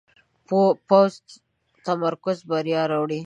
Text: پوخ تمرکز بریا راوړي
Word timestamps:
پوخ 0.47 1.11
تمرکز 1.85 2.37
بریا 2.49 2.83
راوړي 2.91 3.19